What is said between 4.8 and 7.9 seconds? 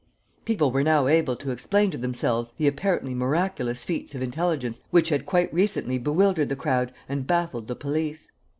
which had quite recently bewildered the crowd and baffled the